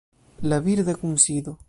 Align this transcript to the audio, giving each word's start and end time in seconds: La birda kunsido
La 0.41 0.59
birda 0.59 0.95
kunsido 0.95 1.59